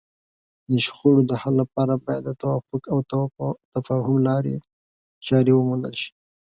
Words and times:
د 0.69 0.71
شخړو 0.85 1.19
د 1.29 1.31
حل 1.41 1.53
لپاره 1.61 1.93
باید 2.05 2.23
د 2.25 2.29
توافق 2.41 2.81
او 2.93 2.99
تفاهم 3.73 4.15
لارې 4.27 4.55
چارې 5.27 5.51
وموندل 5.55 5.95
شي. 6.01 6.11